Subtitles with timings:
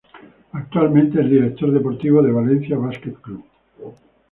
[0.53, 3.45] Actualmente es director deportivo del Valencia Basket Club.